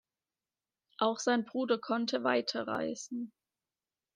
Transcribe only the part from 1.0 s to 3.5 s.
sein Bruder konnte weiterreisen.